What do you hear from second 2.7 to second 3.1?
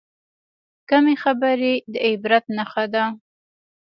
ده.